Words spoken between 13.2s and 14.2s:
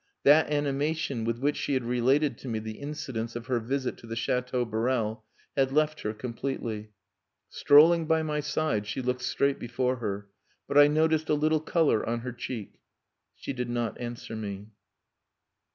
She did not